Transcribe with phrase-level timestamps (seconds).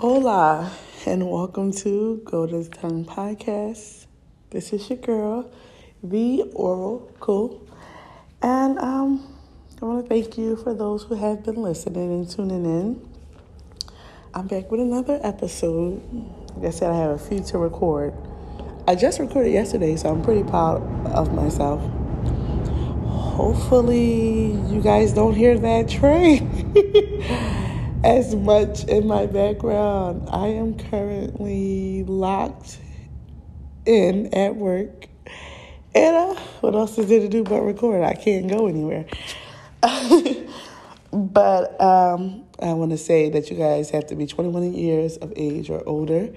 [0.00, 0.72] Hola,
[1.04, 4.06] and welcome to Golden's Tongue Podcast.
[4.48, 5.52] This is your girl,
[6.02, 7.68] the Oracle,
[8.40, 9.36] and um,
[9.82, 13.08] I want to thank you for those who have been listening and tuning in.
[14.32, 16.00] I'm back with another episode.
[16.56, 18.14] Like I said, I have a few to record.
[18.88, 21.78] I just recorded yesterday, so I'm pretty proud of myself.
[23.36, 26.72] Hopefully, you guys don't hear that train
[28.04, 30.28] as much in my background.
[30.30, 32.78] I am currently locked
[33.84, 35.06] in at work.
[35.94, 38.02] And uh, what else is there to do but record?
[38.04, 39.06] I can't go anywhere.
[41.12, 45.32] but um, I want to say that you guys have to be 21 years of
[45.36, 46.30] age or older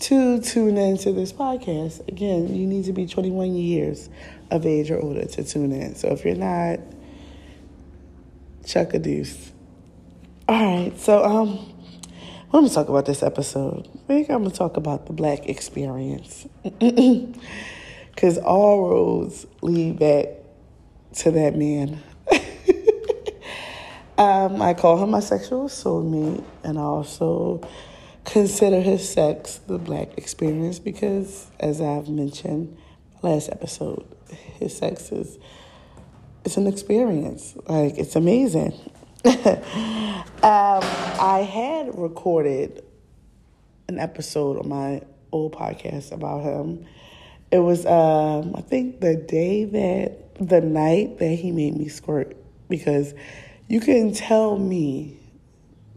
[0.00, 2.06] to tune into this podcast.
[2.08, 4.08] Again, you need to be 21 years
[4.50, 5.94] of age or older to tune in.
[5.94, 6.80] So if you're not,
[8.64, 9.52] chuck a deuce.
[10.52, 11.48] All right, so um,
[12.50, 13.88] what am I talk about this episode?
[13.90, 16.46] I think I'm gonna talk about the black experience,
[16.78, 20.26] because all roads lead back
[21.20, 22.02] to that man.
[24.18, 27.66] um, I call him my sexual soulmate, and I also
[28.26, 32.76] consider his sex the black experience because, as I've mentioned
[33.22, 34.04] last episode,
[34.58, 35.38] his sex is
[36.44, 37.56] it's an experience.
[37.66, 38.74] Like it's amazing.
[39.24, 39.32] um,
[40.42, 42.82] I had recorded
[43.86, 46.86] an episode on my old podcast about him.
[47.52, 52.36] It was, um, I think, the day that the night that he made me squirt
[52.68, 53.14] because
[53.68, 55.16] you couldn't tell me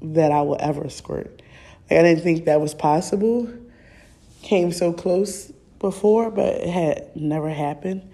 [0.04, 1.42] that I will ever squirt.
[1.90, 3.52] Like, I didn't think that was possible.
[4.44, 8.08] Came so close before, but it had never happened.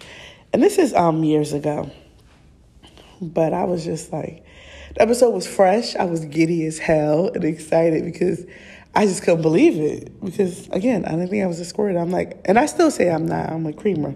[0.54, 1.92] And this is um years ago.
[3.22, 4.46] But I was just like,
[4.94, 5.96] the episode was fresh.
[5.96, 8.46] I was giddy as hell and excited because
[8.94, 10.22] I just couldn't believe it.
[10.24, 11.96] Because again, I didn't think I was a squirt.
[11.96, 13.50] I'm like, and I still say I'm not.
[13.50, 14.16] I'm a creamer.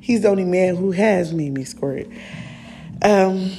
[0.00, 2.06] He's the only man who has made me squirt.
[3.02, 3.52] Um,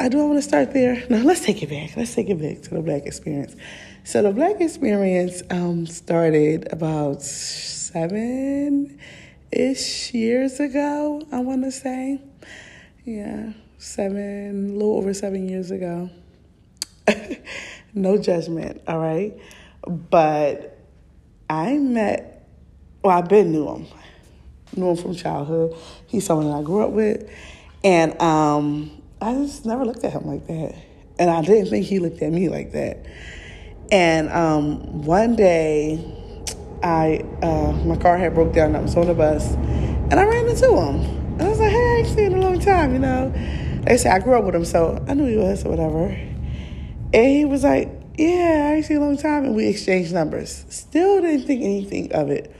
[0.00, 1.04] I do I want to start there.
[1.08, 1.96] No, let's take it back.
[1.96, 3.54] Let's take it back to the black experience.
[4.04, 8.98] So the black experience um, started about seven
[9.50, 11.26] ish years ago.
[11.30, 12.20] I want to say,
[13.04, 13.52] yeah,
[13.84, 16.10] seven, a little over seven years ago.
[17.94, 19.38] no judgment, all right.
[19.86, 20.78] But
[21.48, 22.48] I met.
[23.02, 23.86] Well, I've been knew him.
[24.74, 25.76] Knew him from childhood.
[26.06, 27.30] He's someone that I grew up with,
[27.84, 30.74] and um, I just never looked at him like that.
[31.18, 33.06] And I didn't think he looked at me like that.
[33.92, 36.02] And um, one day,
[36.82, 38.74] I uh, my car had broke down.
[38.74, 41.22] I was on the bus, and I ran into him.
[41.34, 43.32] And I was like, "Hey, I ain't seen in a long time," you know.
[43.84, 46.06] They say I grew up with him, so I knew he was or whatever.
[46.06, 50.64] And he was like, "Yeah, I seen a long time," and we exchanged numbers.
[50.68, 52.54] Still didn't think anything of it.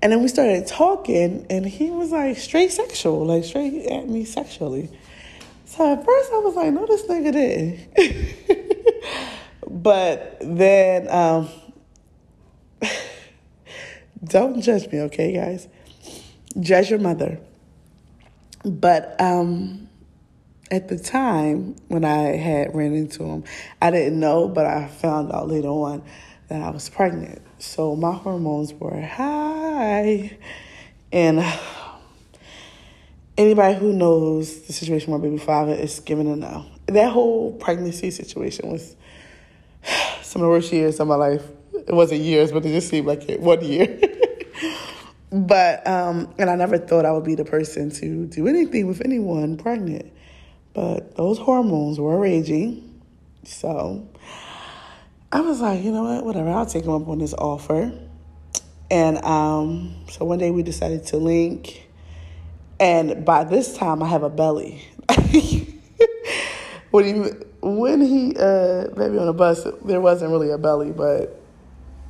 [0.00, 4.24] And then we started talking, and he was like straight sexual, like straight at me
[4.24, 4.90] sexually.
[5.64, 9.04] So at first I was like, no, this nigga did.
[9.70, 11.48] but then, um,
[14.24, 15.68] don't judge me, okay, guys?
[16.60, 17.40] Judge your mother.
[18.64, 19.88] But um,
[20.70, 23.44] at the time when I had ran into him,
[23.80, 26.02] I didn't know, but I found out later on
[26.48, 27.42] that I was pregnant.
[27.58, 30.36] So my hormones were high.
[31.12, 31.44] And
[33.36, 36.66] anybody who knows the situation with my baby father is giving a no.
[36.86, 38.96] That whole pregnancy situation was
[40.22, 41.44] some of the worst years of my life.
[41.74, 43.98] It wasn't years, but it just seemed like it one year.
[45.32, 49.02] but um, and I never thought I would be the person to do anything with
[49.04, 50.12] anyone pregnant.
[50.74, 53.00] But those hormones were raging.
[53.44, 54.08] So
[55.32, 57.92] I was like, you know what, whatever, I'll take him up on this offer.
[58.90, 61.88] And um, so one day we decided to link.
[62.78, 64.86] And by this time, I have a belly.
[66.90, 67.30] when he,
[67.62, 71.40] when he uh, me on the bus, there wasn't really a belly, but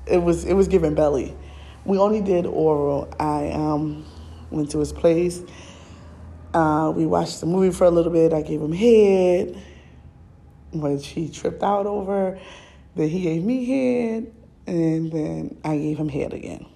[0.07, 1.37] it was it was giving belly.
[1.85, 3.13] We only did oral.
[3.19, 4.07] I um,
[4.51, 5.43] went to his place.
[6.55, 8.33] Uh, we watched the movie for a little bit.
[8.33, 9.61] I gave him head,
[10.73, 12.39] which he tripped out over.
[12.95, 14.33] Then he gave me head,
[14.67, 16.67] and then I gave him head again.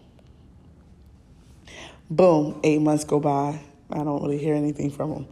[2.11, 3.61] Boom, eight months go by.
[3.91, 5.27] I don't really hear anything from him.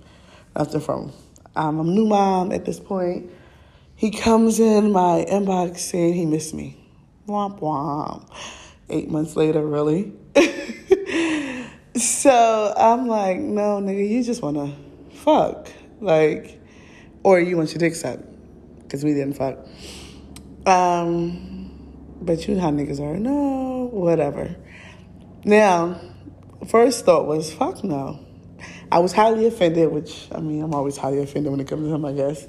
[0.57, 1.13] Nothing from him.
[1.57, 3.31] I'm a new mom at this point.
[3.97, 6.77] He comes in my inbox saying he missed me.
[7.27, 8.29] Womp womp.
[8.91, 10.13] Eight months later, really.
[11.97, 14.75] so I'm like, no, nigga, you just wanna
[15.13, 15.69] fuck.
[16.01, 16.61] Like,
[17.23, 18.25] or you want your dick sucked.
[18.83, 19.59] Because we didn't fuck.
[20.67, 21.71] Um,
[22.21, 23.19] but you know how niggas are.
[23.19, 24.55] No, whatever.
[25.45, 26.01] Now,
[26.69, 28.21] first thought was, fuck no.
[28.93, 31.95] I was highly offended, which, I mean, I'm always highly offended when it comes to
[31.95, 32.47] him, I guess,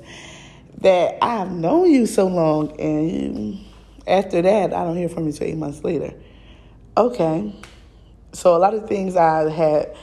[0.82, 3.66] that I have known you so long, and
[4.08, 6.14] after that, I don't hear from you till eight months later.
[6.98, 7.54] Okay.
[8.32, 9.96] So a lot of things I had,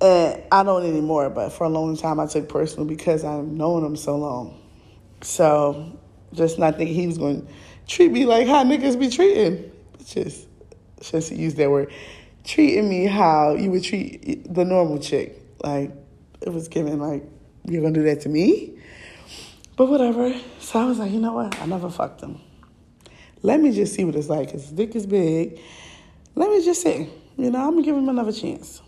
[0.00, 3.84] and I don't anymore, but for a long time I took personal because I've known
[3.84, 4.60] him so long.
[5.22, 5.98] So
[6.32, 7.52] just not thinking he was going to
[7.86, 9.72] treat me like how niggas be treating.
[10.06, 10.46] Just,
[11.00, 11.92] just use that word,
[12.44, 15.40] treating me how you would treat the normal chick.
[15.62, 15.92] Like,
[16.42, 17.24] it was given like,
[17.66, 18.78] you're going to do that to me?
[19.76, 20.34] But whatever.
[20.58, 21.58] So I was like, you know what?
[21.60, 22.40] I never fucked him.
[23.44, 24.52] Let me just see what it's like.
[24.52, 25.60] His dick is big.
[26.34, 27.10] Let me just see.
[27.36, 28.80] You know, I'm to give him another chance.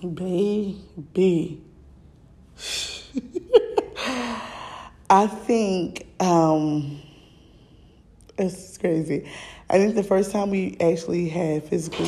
[0.00, 1.60] Baby.
[5.10, 7.02] I think um,
[8.38, 9.28] it's crazy.
[9.68, 12.06] I think the first time we actually had physical.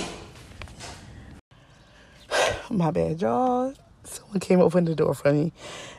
[2.71, 3.75] My bad, y'all.
[4.05, 5.51] Someone came open the door for me.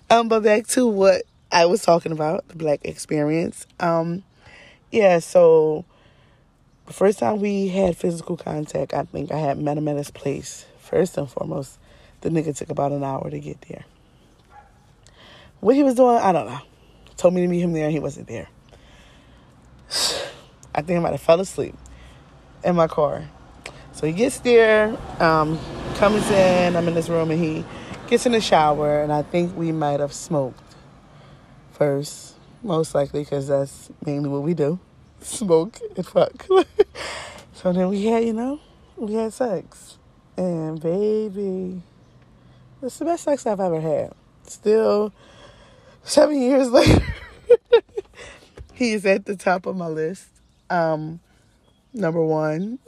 [0.10, 3.68] Um, but back to what I was talking about, the black experience.
[3.82, 4.24] Um,
[4.92, 5.86] yeah, so
[6.86, 10.12] the first time we had physical contact, I think I had met him at his
[10.12, 10.66] place.
[10.80, 11.80] First and foremost,
[12.22, 13.86] the nigga took about an hour to get there.
[15.60, 16.62] What he was doing, I don't know
[17.20, 18.48] told me to meet him there and he wasn't there.
[20.74, 21.76] I think I might have fell asleep
[22.64, 23.28] in my car.
[23.92, 25.60] So he gets there, um,
[25.96, 27.66] comes in, I'm in this room and he
[28.08, 30.76] gets in the shower and I think we might have smoked
[31.74, 32.29] first,
[32.64, 34.80] most likely because that's mainly what we do.
[35.22, 36.46] Smoke and fuck.
[37.54, 38.60] so then we had, you know,
[38.98, 39.98] we had sex.
[40.38, 41.82] And baby,
[42.82, 44.14] it's the best sex I've ever had.
[44.44, 45.12] Still
[46.04, 47.06] seven years later,
[48.74, 50.28] he is at the top of my list.
[50.70, 51.20] Um,
[51.94, 52.80] number one.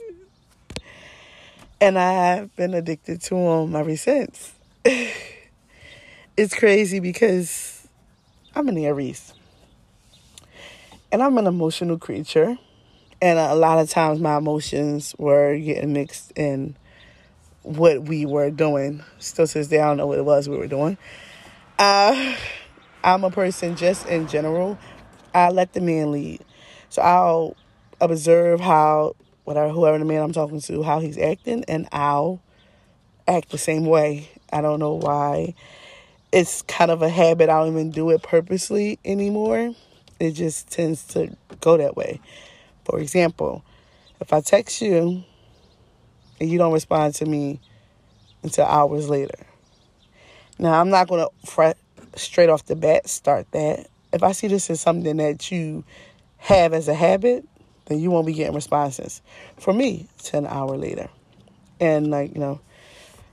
[1.80, 4.54] And I have been addicted to him ever since.
[4.84, 7.88] it's crazy because
[8.54, 9.32] I'm an Aries.
[11.12, 12.56] And I'm an emotional creature.
[13.20, 16.74] And a lot of times my emotions were getting mixed in
[17.62, 19.04] what we were doing.
[19.18, 20.96] Still to this day, I don't know what it was we were doing.
[21.78, 22.34] Uh,
[23.04, 24.78] I'm a person just in general.
[25.34, 26.40] I let the man lead.
[26.88, 27.56] So I'll
[28.00, 32.40] observe how whatever whoever the man I'm talking to, how he's acting, and I'll
[33.28, 34.30] act the same way.
[34.50, 35.54] I don't know why.
[36.32, 37.50] It's kind of a habit.
[37.50, 39.74] I don't even do it purposely anymore.
[40.22, 42.20] It just tends to go that way.
[42.84, 43.64] For example,
[44.20, 45.24] if I text you
[46.40, 47.58] and you don't respond to me
[48.44, 49.46] until hours later.
[50.60, 51.76] Now, I'm not going to fret
[52.14, 53.88] straight off the bat start that.
[54.12, 55.82] If I see this as something that you
[56.36, 57.44] have as a habit,
[57.86, 59.22] then you won't be getting responses
[59.58, 61.08] from me to an hour later.
[61.80, 62.60] And like, you know,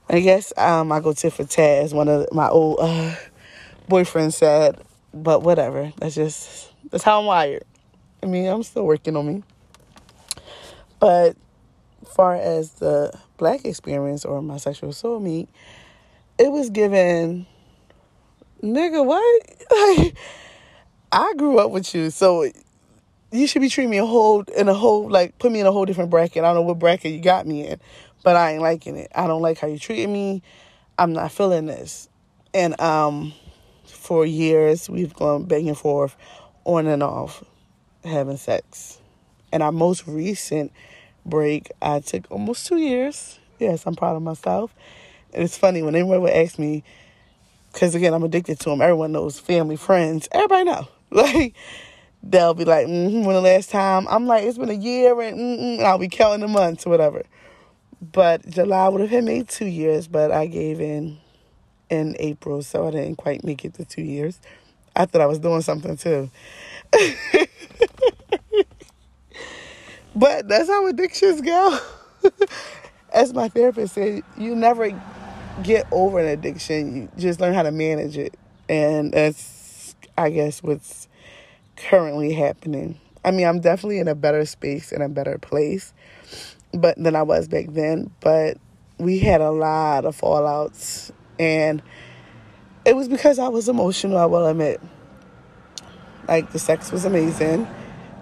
[0.09, 3.15] I guess um, I go tit for tat as one of my old uh,
[3.87, 4.81] boyfriends said,
[5.13, 5.91] but whatever.
[5.97, 7.63] That's just, that's how I'm wired.
[8.21, 9.43] I mean, I'm still working on me.
[10.99, 11.37] But
[12.05, 15.47] far as the black experience or my sexual soulmate,
[16.37, 17.45] it was given
[18.61, 19.41] nigga, what?
[19.71, 20.17] Like,
[21.11, 22.49] I grew up with you, so
[23.31, 25.71] you should be treating me a whole in a whole like put me in a
[25.71, 26.43] whole different bracket.
[26.43, 27.79] I don't know what bracket you got me in,
[28.23, 29.11] but I ain't liking it.
[29.13, 30.41] I don't like how you treated me.
[30.97, 32.09] I'm not feeling this.
[32.53, 33.33] And um
[33.85, 36.15] for years we've gone back and forth
[36.69, 37.43] on and off
[38.03, 38.99] having sex.
[39.51, 40.71] And our most recent
[41.25, 43.39] break I took almost two years.
[43.57, 44.73] Yes, I'm proud of myself.
[45.33, 46.83] And it's funny when anyone would ask me,
[47.73, 48.81] because again, I'm addicted to them.
[48.81, 50.87] Everyone knows, family, friends, everybody know.
[51.11, 51.55] Like
[52.21, 55.81] they'll be like, mm-hmm, "When the last time?" I'm like, "It's been a year," and,
[55.81, 57.23] I'll be counting the months or whatever.
[57.99, 61.17] But July would have made two years, but I gave in
[61.89, 64.39] in April, so I didn't quite make it to two years.
[64.99, 66.29] I thought I was doing something too.
[70.15, 71.79] but that's how addictions go.
[73.13, 74.91] As my therapist said, you never
[75.63, 76.95] get over an addiction.
[76.95, 78.37] You just learn how to manage it.
[78.67, 81.07] And that's, I guess, what's
[81.77, 82.99] currently happening.
[83.23, 85.93] I mean, I'm definitely in a better space, and a better place
[86.73, 88.11] but than I was back then.
[88.19, 88.57] But
[88.97, 91.11] we had a lot of fallouts.
[91.39, 91.81] And
[92.89, 94.81] it was because I was emotional, I will admit.
[96.27, 97.67] Like, the sex was amazing.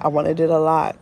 [0.01, 0.97] I wanted it a lot.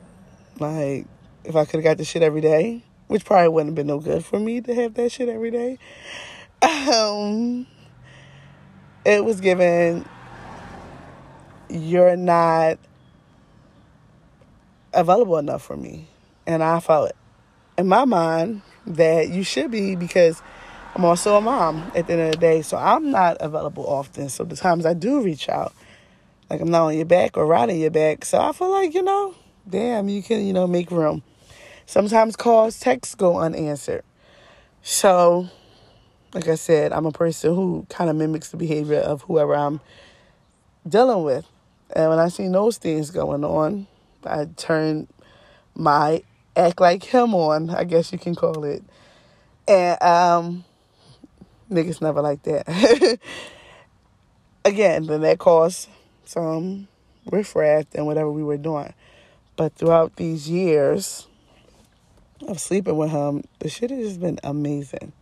[0.59, 1.07] Like,
[1.43, 3.99] if I could have got the shit every day, which probably wouldn't have been no
[3.99, 5.79] good for me to have that shit every day.
[6.61, 7.65] Um,
[9.03, 10.07] it was given,
[11.67, 12.77] you're not
[14.93, 16.07] available enough for me.
[16.45, 17.13] And I felt
[17.79, 20.43] in my mind that you should be because
[20.95, 22.61] I'm also a mom at the end of the day.
[22.61, 24.29] So I'm not available often.
[24.29, 25.73] So the times I do reach out,
[26.49, 28.23] like I'm not on your back or riding your back.
[28.23, 29.35] So I feel like, you know,
[29.69, 31.21] damn, you can, you know, make room.
[31.85, 34.03] Sometimes calls, texts go unanswered.
[34.81, 35.49] So,
[36.33, 39.81] like I said, I'm a person who kind of mimics the behavior of whoever I'm
[40.87, 41.45] dealing with.
[41.93, 43.87] And when I see those things going on,
[44.23, 45.07] I turn
[45.75, 46.23] my
[46.55, 48.81] act like him on, I guess you can call it.
[49.67, 50.63] And um
[51.69, 53.19] niggas never like that.
[54.65, 55.89] Again, then that caused
[56.25, 56.87] some
[57.31, 58.93] riffraff and whatever we were doing.
[59.55, 61.27] But throughout these years
[62.47, 65.13] of sleeping with him, the shit has just been amazing.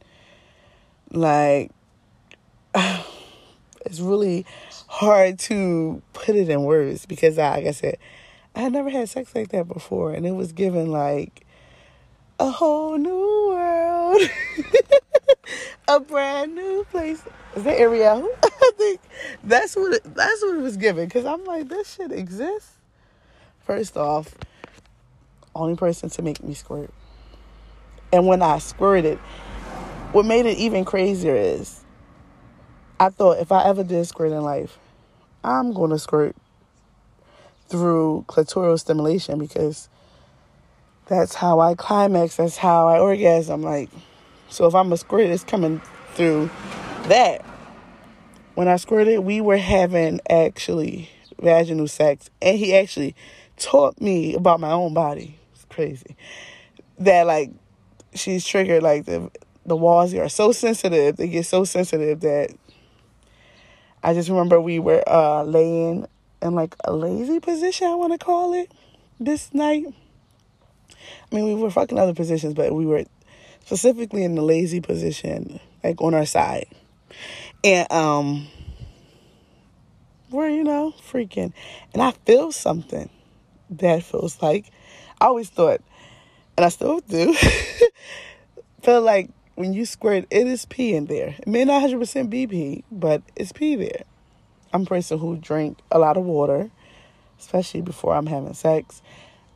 [1.12, 1.72] Like
[2.76, 4.46] it's really
[4.88, 7.98] hard to put it in words because I, like I said,
[8.56, 11.46] I had never had sex like that before, and it was given like
[12.40, 14.22] a whole new world,
[15.88, 17.22] a brand new place.
[17.56, 18.30] Is that Ariel?
[18.44, 19.02] I think
[19.44, 21.10] that's what it, that's what it was given.
[21.10, 22.72] Cause I'm like, this shit exists.
[23.66, 24.36] First off,
[25.56, 26.92] only person to make me squirt,
[28.12, 29.18] and when I squirted,
[30.12, 31.84] what made it even crazier is,
[33.00, 34.78] I thought if I ever did squirt in life,
[35.44, 36.36] I'm gonna squirt
[37.68, 39.90] through clitoral stimulation because
[41.08, 43.62] that's how I climax, that's how I orgasm.
[43.62, 43.90] Like,
[44.54, 45.82] so if I'm a squirt, it's coming
[46.14, 46.50] through
[47.06, 47.44] that.
[48.56, 51.10] When I squirted, we were having actually
[51.42, 53.16] vaginal sex, and he actually
[53.58, 55.40] taught me about my own body.
[55.54, 56.16] It's crazy
[57.00, 57.52] that like
[58.14, 59.32] she's triggered like the
[59.66, 61.18] the walls are so sensitive.
[61.18, 62.52] They get so sensitive that
[64.04, 66.06] I just remember we were uh, laying
[66.42, 68.72] in like a lazy position, I want to call it,
[69.20, 69.86] this night.
[70.92, 73.06] I mean, we were fucking other positions, but we were
[73.64, 76.68] specifically in the lazy position, like on our side.
[77.64, 78.48] And um
[80.34, 81.54] we're, you know, freaking.
[81.94, 83.10] And I feel something
[83.70, 84.72] that feels like
[85.22, 85.82] I always thought,
[86.58, 87.34] and I still do,
[88.82, 91.36] feel like when you squirt, it is pee in there.
[91.38, 94.04] It may not 100% be pee, but it's pee there.
[94.74, 96.72] I'm a person who drink a lot of water,
[97.40, 99.04] especially before I'm having sex.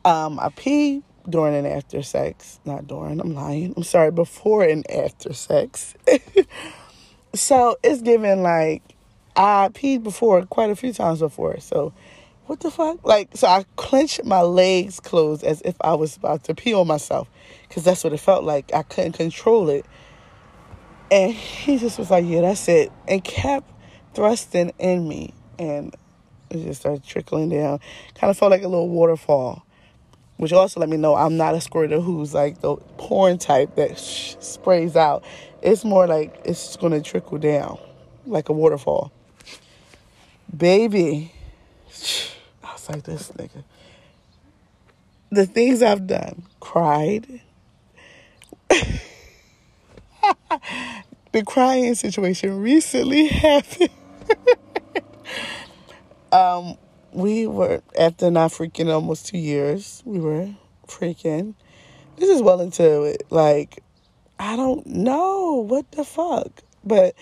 [0.04, 2.60] Um, I pee during and after sex.
[2.64, 3.74] Not during, I'm lying.
[3.76, 5.94] I'm sorry, before and after sex.
[7.34, 8.82] so it's given like
[9.36, 11.60] I peed before quite a few times before.
[11.60, 11.92] So
[12.46, 13.04] what the fuck?
[13.04, 16.86] Like, so I clenched my legs closed as if I was about to pee on
[16.86, 17.28] myself
[17.68, 18.72] because that's what it felt like.
[18.74, 19.84] I couldn't control it.
[21.10, 22.90] And he just was like, yeah, that's it.
[23.06, 23.70] And kept
[24.14, 25.34] thrusting in me.
[25.58, 25.94] And
[26.50, 27.80] it just started trickling down.
[28.14, 29.64] Kind of felt like a little waterfall.
[30.38, 33.98] Which also let me know I'm not a squirter who's like the porn type that
[33.98, 35.24] sh- sprays out.
[35.62, 37.78] It's more like it's going to trickle down
[38.24, 39.12] like a waterfall.
[40.56, 41.32] Baby
[42.64, 43.64] I was like this nigga.
[45.30, 47.40] The things I've done, cried.
[51.32, 53.90] the crying situation recently happened.
[56.32, 56.76] um,
[57.12, 60.02] we were after not freaking almost two years.
[60.04, 60.48] We were
[60.86, 61.54] freaking.
[62.16, 63.22] This is well into it.
[63.30, 63.82] Like,
[64.38, 66.50] I don't know what the fuck,
[66.84, 67.14] but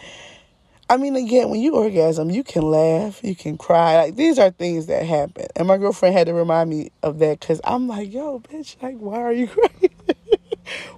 [0.89, 3.97] I mean, again, when you orgasm, you can laugh, you can cry.
[3.97, 7.41] Like these are things that happen, and my girlfriend had to remind me of that
[7.41, 9.95] because I'm like, yo, bitch, like, why are you crying?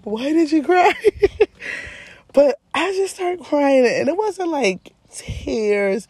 [0.02, 0.92] why did you cry?
[2.34, 6.06] but I just started crying, and it wasn't like tears,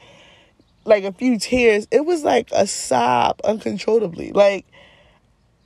[0.89, 1.87] like a few tears.
[1.91, 4.33] It was like a sob uncontrollably.
[4.33, 4.67] Like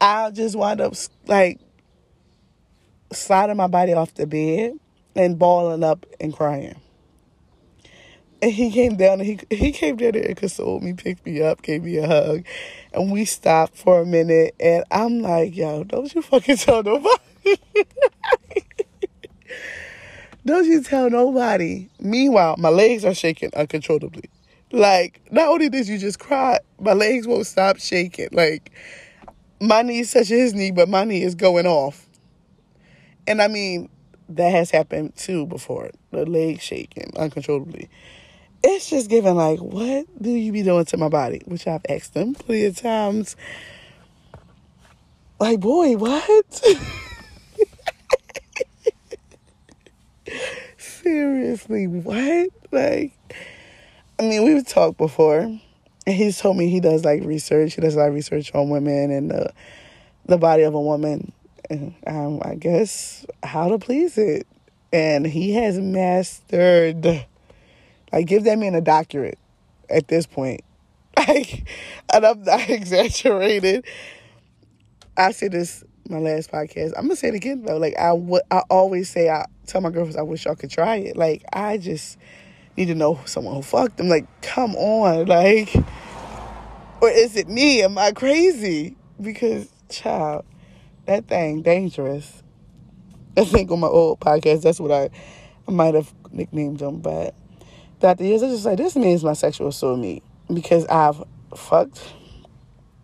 [0.01, 0.95] I just wound up
[1.27, 1.61] like
[3.13, 4.75] sliding my body off the bed
[5.15, 6.81] and balling up and crying.
[8.41, 11.41] And he came down and he he came down there and consoled me, picked me
[11.41, 12.45] up, gave me a hug.
[12.93, 17.17] And we stopped for a minute and I'm like, yo, don't you fucking tell nobody.
[20.45, 21.89] don't you tell nobody.
[22.01, 24.29] Meanwhile, my legs are shaking uncontrollably.
[24.73, 28.29] Like, not only did you just cry, my legs won't stop shaking.
[28.33, 28.73] Like,
[29.61, 32.09] my knee touches his knee, but my knee is going off.
[33.27, 33.89] And I mean,
[34.31, 35.91] that has happened too before.
[36.11, 37.89] The leg shaking uncontrollably
[38.65, 41.43] it's just giving like, what do you be doing to my body?
[41.47, 43.37] Which I've asked them plenty of times.
[45.41, 46.65] Like, boy, what?
[50.77, 52.51] Seriously, what?
[52.71, 53.13] Like,
[54.23, 55.59] I mean, we've talked before,
[56.07, 57.75] he's told me he does like research.
[57.75, 59.53] He does a lot of research on women and the
[60.27, 61.33] the body of a woman,
[61.69, 64.47] and um, I guess how to please it.
[64.93, 67.27] And he has mastered.
[68.13, 69.41] Like, give that man a doctorate
[69.91, 70.63] at this point.
[71.29, 71.69] Like,
[72.13, 73.85] and I'm not exaggerated.
[75.17, 76.93] I said this my last podcast.
[76.97, 77.77] I'm gonna say it again though.
[77.77, 80.97] Like I, w- I always say, I tell my girlfriends, I wish y'all could try
[80.97, 81.17] it.
[81.17, 82.17] Like I just
[82.77, 84.09] need to know someone who fucked them.
[84.09, 85.75] Like, come on, like,
[87.01, 87.83] or is it me?
[87.83, 88.97] Am I crazy?
[89.21, 90.45] Because, child,
[91.07, 92.43] that thing dangerous.
[93.37, 95.11] I think on my old podcast, that's what I,
[95.67, 97.01] I might have nicknamed him.
[97.01, 97.35] But
[98.01, 101.23] that the years, I just like this means my sexual soulmate because I've
[101.57, 102.03] fucked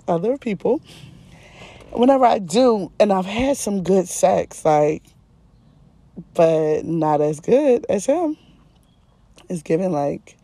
[0.07, 0.83] other people.
[1.93, 5.03] Whenever I do, and I've had some good sex, like,
[6.35, 8.37] but not as good as him.
[9.49, 10.37] It's given like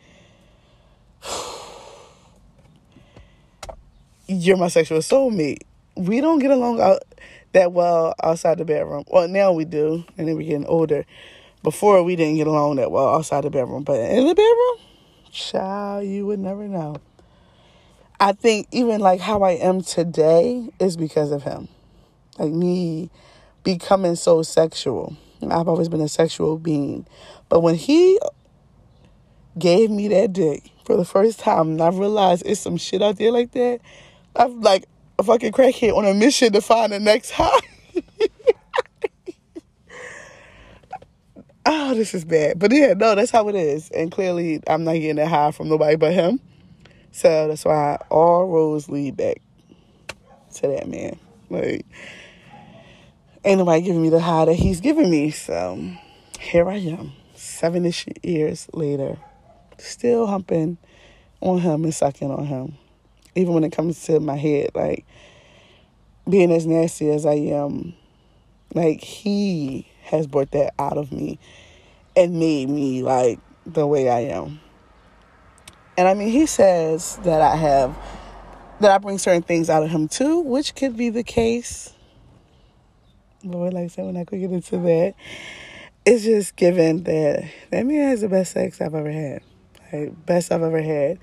[4.26, 5.62] you're my sexual soulmate.
[5.96, 7.02] We don't get along out
[7.52, 9.04] that well outside the bedroom.
[9.08, 11.04] Well, now we do, and then we're getting older.
[11.62, 14.88] Before we didn't get along that well outside the bedroom, but in the bedroom,
[15.30, 16.96] child, you would never know.
[18.20, 21.68] I think even like how I am today is because of him.
[22.38, 23.10] Like me
[23.64, 25.16] becoming so sexual.
[25.42, 27.06] I've always been a sexual being.
[27.48, 28.18] But when he
[29.58, 33.16] gave me that dick for the first time and I realized it's some shit out
[33.16, 33.80] there like that,
[34.36, 34.84] I'm like
[35.18, 37.60] a fucking crackhead on a mission to find the next high.
[41.66, 42.58] oh, this is bad.
[42.58, 43.90] But yeah, no, that's how it is.
[43.90, 46.40] And clearly I'm not getting that high from nobody but him.
[47.12, 49.40] So that's why all roads lead back
[50.54, 51.18] to that man.
[51.48, 51.86] Like,
[53.44, 55.30] ain't nobody giving me the high that he's giving me.
[55.30, 55.92] So
[56.40, 59.18] here I am, seven ish years later,
[59.78, 60.78] still humping
[61.40, 62.76] on him and sucking on him.
[63.34, 65.04] Even when it comes to my head, like
[66.28, 67.94] being as nasty as I am,
[68.74, 71.38] like he has brought that out of me
[72.16, 74.60] and made me like the way I am.
[75.96, 77.96] And I mean, he says that I have,
[78.80, 81.92] that I bring certain things out of him too, which could be the case.
[83.44, 85.14] But like I said, we're not going to get into that.
[86.06, 89.42] It's just given that that man has the best sex I've ever had.
[89.94, 91.18] Like, best I've ever had.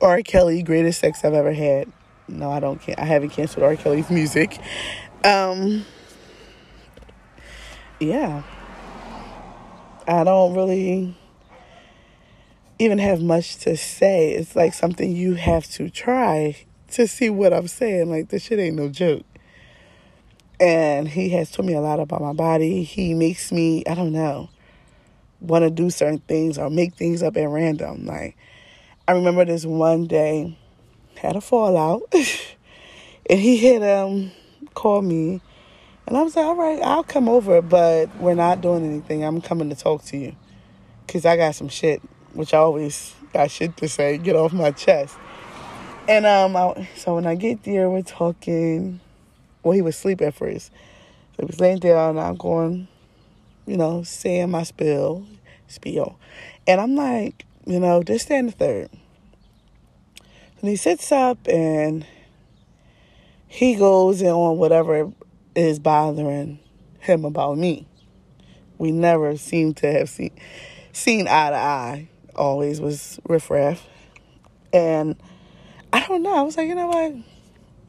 [0.00, 0.22] R.
[0.22, 1.90] Kelly, greatest sex I've ever had.
[2.28, 2.80] No, I don't.
[2.98, 3.76] I haven't canceled R.
[3.76, 4.58] Kelly's music.
[5.24, 5.84] Um,
[8.00, 8.42] yeah,
[10.08, 11.16] I don't really
[12.78, 14.32] even have much to say.
[14.32, 16.56] It's like something you have to try
[16.92, 18.10] to see what I'm saying.
[18.10, 19.24] Like, this shit ain't no joke.
[20.58, 22.82] And he has told me a lot about my body.
[22.82, 24.48] He makes me, I don't know,
[25.42, 28.06] want to do certain things or make things up at random.
[28.06, 28.36] Like,
[29.06, 30.56] I remember this one day,
[31.16, 34.30] had a fallout, and he had um
[34.74, 35.40] called me,
[36.06, 39.24] and I was like, all right, I'll come over, but we're not doing anything.
[39.24, 40.36] I'm coming to talk to you,
[41.08, 42.00] cause I got some shit
[42.34, 45.16] which I always got shit to say, get off my chest.
[46.08, 49.00] And um, I, so when I get there, we're talking.
[49.62, 50.72] Well, he was asleep at first.
[51.32, 52.88] So he was laying down, and I'm going,
[53.66, 55.26] you know, saying my spill,
[55.68, 56.18] spiel.
[56.66, 58.90] And I'm like, you know, just stand the third.
[60.60, 62.06] And he sits up and
[63.48, 65.12] he goes in on whatever
[65.54, 66.58] is bothering
[67.00, 67.86] him about me.
[68.78, 70.32] We never seem to have seen
[70.92, 73.86] seen eye to eye always was riffraff.
[74.72, 75.16] And
[75.92, 76.34] I don't know.
[76.34, 77.14] I was like, you know what?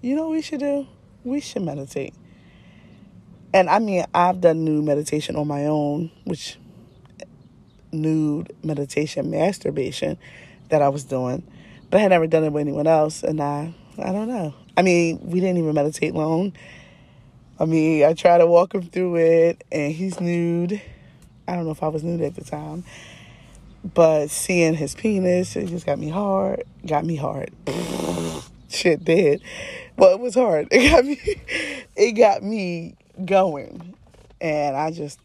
[0.01, 0.87] You know what we should do?
[1.23, 2.13] We should meditate.
[3.53, 6.57] And I mean, I've done nude meditation on my own, which
[7.91, 10.17] nude meditation masturbation
[10.69, 11.43] that I was doing,
[11.89, 13.23] but I had never done it with anyone else.
[13.23, 14.55] And I, I don't know.
[14.75, 16.53] I mean, we didn't even meditate long.
[17.59, 20.81] I mean, I tried to walk him through it, and he's nude.
[21.47, 22.83] I don't know if I was nude at the time.
[23.83, 26.63] But seeing his penis, it just got me hard.
[26.85, 27.51] Got me hard.
[28.69, 29.43] Shit did.
[29.97, 30.69] Well, it was hard.
[30.71, 31.19] It got me
[31.95, 32.95] it got me
[33.25, 33.95] going.
[34.41, 35.19] And I just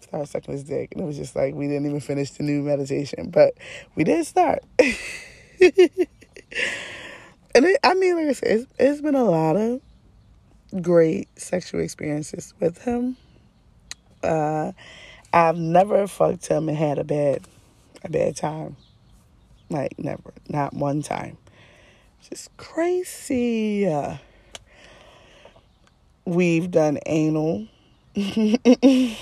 [0.00, 0.92] started sucking his dick.
[0.92, 3.30] And it was just like we didn't even finish the new meditation.
[3.30, 3.54] But
[3.94, 4.60] we did start.
[4.78, 4.90] and
[7.54, 9.80] it, I mean, like I said, it's, it's been a lot of
[10.80, 13.16] great sexual experiences with him.
[14.22, 14.72] Uh,
[15.32, 17.46] I've never fucked him and had a bad
[18.04, 18.76] a bad time.
[19.70, 20.34] Like, never.
[20.48, 21.38] Not one time.
[22.28, 23.86] Just crazy.
[26.24, 27.66] We've done anal.
[28.14, 29.16] and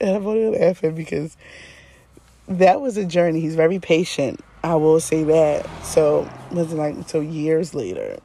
[0.00, 1.36] I'm only laughing because
[2.48, 3.40] that was a journey.
[3.40, 4.40] He's very patient.
[4.62, 5.66] I will say that.
[5.84, 8.18] So, wasn't like until years later,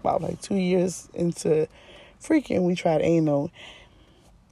[0.00, 1.68] about like two years into
[2.22, 3.50] freaking, we tried anal,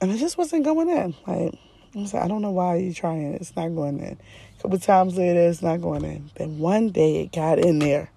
[0.01, 1.15] and it just wasn't going in.
[1.27, 1.55] Like,
[1.95, 3.35] I was like, I don't know why you're trying.
[3.35, 4.19] It's not going in.
[4.59, 6.31] A couple times later, it's not going in.
[6.37, 8.11] Then one day it got in there.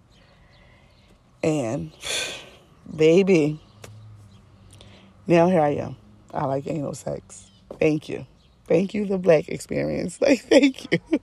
[1.42, 1.92] And,
[2.96, 3.60] baby,
[5.28, 5.96] now here I am.
[6.34, 7.50] I like anal sex.
[7.80, 8.26] Thank you.
[8.68, 10.20] Thank you, the black experience.
[10.22, 11.20] Like, thank you.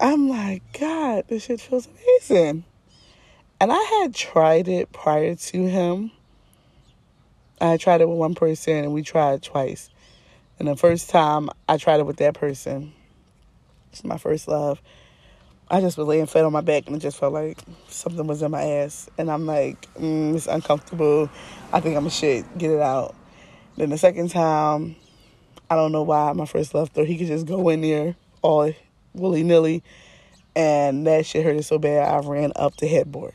[0.00, 2.64] I'm like, God, this shit feels amazing.
[3.60, 6.10] And I had tried it prior to him.
[7.60, 9.90] I tried it with one person and we tried twice.
[10.58, 12.92] And the first time I tried it with that person,
[13.92, 14.80] it's my first love.
[15.72, 17.56] I just was laying flat on my back and it just felt like
[17.86, 19.08] something was in my ass.
[19.16, 21.30] And I'm like, mm, it's uncomfortable.
[21.72, 22.44] I think I'm a shit.
[22.58, 23.14] Get it out.
[23.76, 24.96] Then the second time,
[25.70, 28.72] I don't know why my first love thought he could just go in there all
[29.14, 29.84] willy nilly.
[30.56, 33.34] And that shit hurted so bad I ran up the headboard.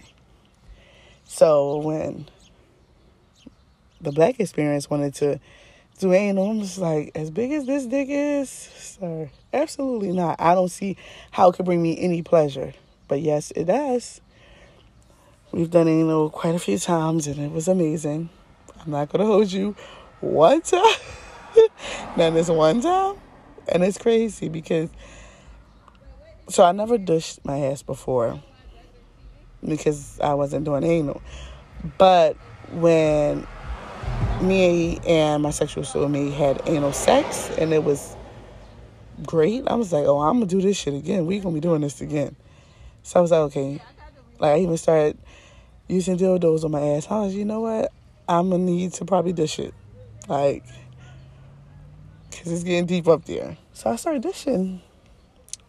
[1.24, 2.28] So when
[4.02, 5.40] the black experience wanted to
[6.04, 10.40] anal, I'm just like, as big as this dick is, sir, absolutely not.
[10.40, 10.98] I don't see
[11.32, 12.74] how it could bring me any pleasure.
[13.08, 14.22] But yes, it does.
[15.52, 18.30] We've done anal quite a few times and it was amazing.
[18.82, 19.76] I'm not gonna hold you
[20.20, 20.84] one time.
[22.18, 23.16] now this one time.
[23.68, 24.90] And it's crazy because
[26.50, 28.42] so I never douched my ass before
[29.68, 31.22] because I wasn't doing anal.
[31.98, 32.36] But
[32.72, 33.48] when
[34.46, 38.16] me and my sexual soulmate had anal sex and it was
[39.24, 41.26] great, I was like, oh, I'm gonna do this shit again.
[41.26, 42.36] We gonna be doing this again.
[43.04, 43.82] So I was like, okay.
[44.40, 45.18] Like I even started
[45.88, 47.08] using dildos on my ass.
[47.10, 47.92] I was, you know what?
[48.28, 49.74] I'm gonna need to probably dish it,
[50.28, 50.66] like,
[52.32, 53.58] cause it's getting deep up there.
[53.74, 54.82] So I started dishing.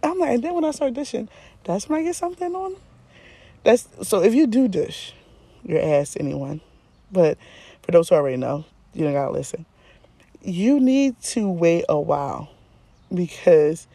[0.02, 1.28] I'm like, and then when I start dishing,
[1.64, 2.76] that's when I get something on.
[3.62, 5.12] That's so if you do dish
[5.64, 6.60] your ass anyone,
[7.10, 7.36] but
[7.86, 9.64] for those who already know, you don't gotta listen.
[10.42, 12.50] You need to wait a while
[13.14, 13.86] because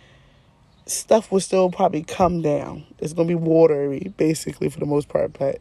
[0.85, 2.85] stuff will still probably come down.
[2.99, 5.59] It's gonna be watery basically for the most part, but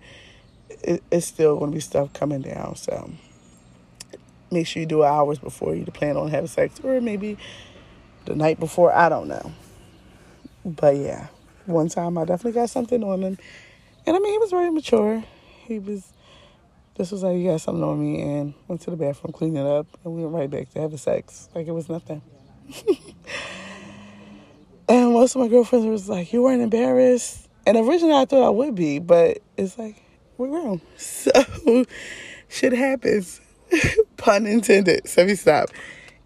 [0.83, 2.77] it, it's still gonna be stuff coming down.
[2.77, 3.11] So
[4.53, 7.37] make sure you do hours before you plan on having sex, or maybe
[8.27, 8.95] the night before.
[8.95, 9.53] I don't know.
[10.65, 11.29] But yeah,
[11.67, 13.39] one time I definitely got something on him.
[14.07, 15.25] And I mean, he was very mature.
[15.67, 16.13] He was,
[17.01, 19.65] this was like, you got something on me, and went to the bathroom, cleaned it
[19.65, 21.49] up, and we went right back to having sex.
[21.55, 22.21] Like it was nothing.
[24.87, 27.49] and most of my girlfriends was like, you weren't embarrassed.
[27.67, 29.97] And originally I thought I would be, but it's like,
[30.37, 30.83] we're grown.
[30.99, 31.87] So
[32.49, 33.41] shit happens.
[34.19, 35.09] Pun intended.
[35.09, 35.71] So we stop.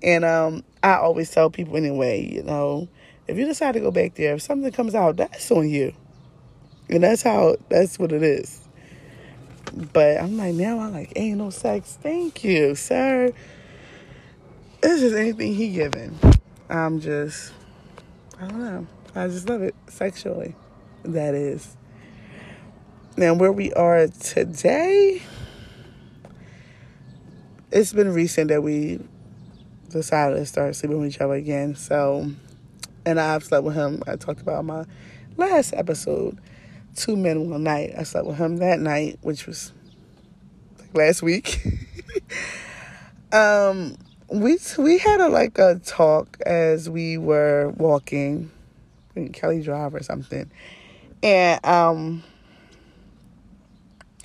[0.03, 2.89] And um, I always tell people anyway, you know,
[3.29, 5.95] if you decide to go back there, if something comes out, that's on you.
[6.91, 8.64] And that's how, that's what it is.
[9.75, 11.99] But I'm like, now I'm like, ain't no sex.
[12.01, 13.33] Thank you, sir.
[14.83, 16.19] It's just anything he given.
[16.69, 17.53] I'm just,
[18.41, 18.87] I don't know.
[19.15, 20.55] I just love it sexually.
[21.05, 21.77] That is.
[23.17, 25.23] Now, where we are today,
[27.71, 29.01] it's been recent that we
[29.91, 31.75] decided to start sleeping with each other again.
[31.77, 32.31] So,
[33.07, 34.03] and I've slept with him.
[34.07, 34.85] I talked about my
[35.37, 36.41] last episode,
[36.95, 37.95] Two Men One Night.
[37.97, 39.73] I slept with him that night, which was
[40.79, 41.61] like last week.
[43.33, 43.97] um,
[44.29, 48.51] we we had a like a talk as we were walking
[49.15, 50.51] in Kelly Drive or something,
[51.23, 52.23] and um,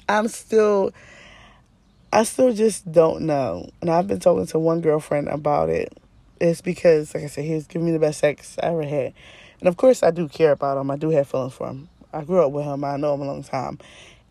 [0.07, 0.91] I'm still.
[2.11, 3.69] I still just don't know.
[3.81, 5.95] And I've been talking to one girlfriend about it
[6.39, 9.13] it's because, like I said, he's giving me the best sex I ever had.
[9.59, 10.89] And of course, I do care about him.
[10.89, 11.89] I do have feelings for him.
[12.13, 12.83] I grew up with him.
[12.83, 13.79] I know him a long time.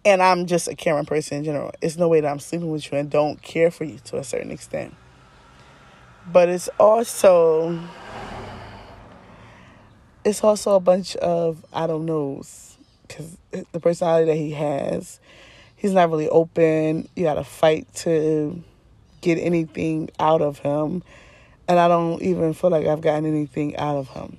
[0.04, 1.72] And I'm just a caring person in general.
[1.80, 4.24] It's no way that I'm sleeping with you and don't care for you to a
[4.24, 4.94] certain extent.
[6.30, 7.78] But it's also
[10.24, 13.36] it's also a bunch of I don't knows because
[13.72, 15.20] the personality that he has,
[15.76, 17.08] he's not really open.
[17.16, 18.62] You got to fight to
[19.20, 21.02] get anything out of him.
[21.66, 24.38] And I don't even feel like I've gotten anything out of him.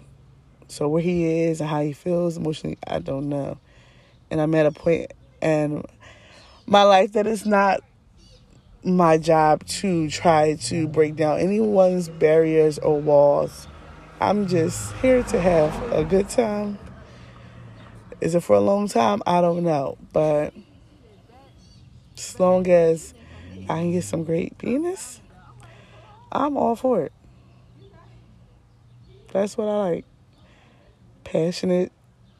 [0.69, 3.58] So where he is and how he feels emotionally, I don't know.
[4.29, 5.84] And I'm at a point in
[6.67, 7.82] my life that it's not
[8.84, 13.67] my job to try to break down anyone's barriers or walls.
[14.21, 16.77] I'm just here to have a good time.
[18.21, 19.23] Is it for a long time?
[19.25, 19.97] I don't know.
[20.13, 20.53] But
[22.15, 23.15] as long as
[23.63, 25.19] I can get some great penis,
[26.32, 27.13] I'm all for it.
[29.34, 30.05] That's what I like.
[31.31, 31.91] Passionate,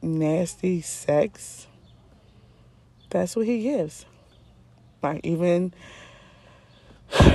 [0.02, 1.68] nasty sex.
[3.10, 4.04] That's what he gives.
[5.00, 5.72] Like even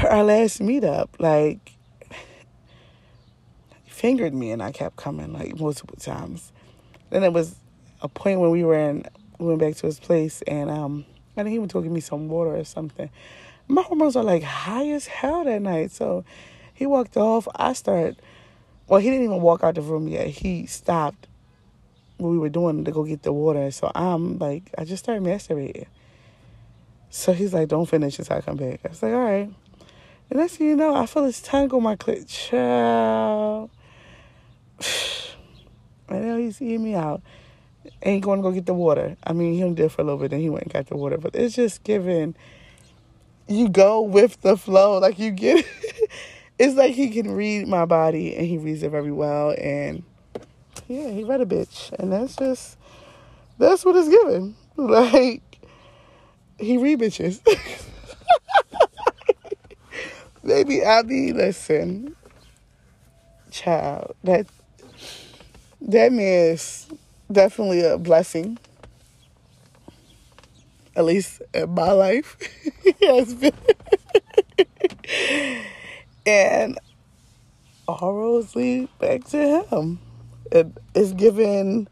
[0.10, 1.78] our last meetup, like
[3.86, 6.52] he fingered me and I kept coming like multiple times.
[7.10, 7.56] Then it was
[8.02, 9.06] a point when we were in
[9.40, 11.06] we went back to his place and um
[11.38, 13.10] I think he was talking me some water or something.
[13.70, 15.92] My hormones are like high as hell that night.
[15.92, 16.26] So
[16.74, 17.48] he walked off.
[17.56, 18.22] I started
[18.90, 20.28] well, he didn't even walk out the room yet.
[20.28, 21.30] He stopped
[22.18, 23.72] what we were doing to go get the water.
[23.72, 25.88] So I'm like, I just started masturbating.
[27.10, 28.82] So he's like, don't finish until I come back.
[28.86, 29.50] I was like, all right.
[30.30, 32.28] And next thing you know, I feel his tongue on my clit.
[32.28, 33.70] Child.
[36.10, 37.22] I know he's eating me out.
[38.02, 39.16] Ain't going to go get the water.
[39.24, 40.98] I mean, he only did for a little bit, then he went and got the
[40.98, 41.18] water.
[41.18, 42.36] But it's just giving,
[43.48, 44.98] you go with the flow.
[45.00, 46.10] Like, you get, it.
[46.58, 49.56] it's like he can read my body and he reads it very well.
[49.58, 50.04] And
[50.88, 51.92] yeah, he read a bitch.
[51.94, 52.78] And that's just,
[53.58, 54.56] that's what it's giving.
[54.78, 55.42] Like,
[56.60, 57.40] he read bitches.
[60.48, 62.16] I be listen,
[63.52, 64.16] child.
[64.24, 64.48] That
[65.82, 66.88] that man is
[67.32, 68.58] definitely a blessing.
[70.96, 72.38] At least in my life,
[72.84, 73.54] he has been.
[76.26, 76.78] and
[77.88, 80.00] all roads lead back to him.
[80.52, 81.88] It, it's given.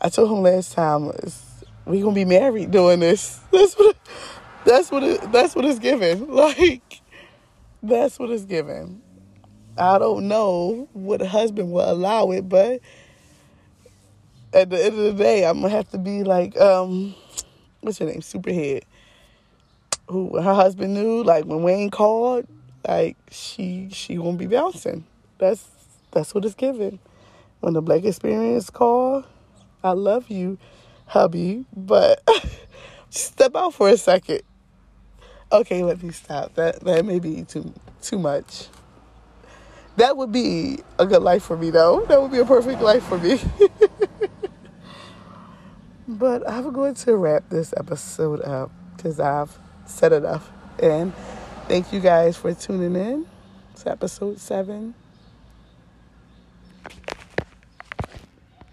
[0.00, 1.10] I told him last time,
[1.86, 3.38] we gonna be married doing this.
[3.52, 3.96] That's what.
[4.64, 5.02] That's what.
[5.02, 6.28] It, that's what it's given.
[6.32, 7.00] Like,
[7.82, 9.02] that's what it's given.
[9.76, 12.80] I don't know what husband will allow it, but
[14.52, 17.14] at the end of the day, I'm gonna have to be like, um,
[17.80, 18.82] what's her name, Superhead,
[20.08, 21.22] who her husband knew.
[21.22, 22.46] Like when Wayne called,
[22.86, 25.04] like she she gonna be bouncing.
[25.38, 25.66] That's
[26.10, 26.98] that's what it's given.
[27.62, 29.24] When the Black Experience call,
[29.84, 30.58] I love you,
[31.06, 32.20] hubby, but
[33.10, 34.42] step out for a second.
[35.52, 36.56] Okay, let me stop.
[36.56, 37.72] That that may be too
[38.02, 38.66] too much.
[39.94, 42.04] That would be a good life for me, though.
[42.06, 43.38] That would be a perfect life for me.
[46.08, 50.50] but I'm going to wrap this episode up because I've said enough.
[50.80, 51.14] And
[51.68, 53.24] thank you guys for tuning in
[53.76, 54.94] to episode seven.